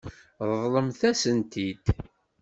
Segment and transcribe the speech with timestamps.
[0.49, 1.85] Ṛeḍlemt-asen-t-id.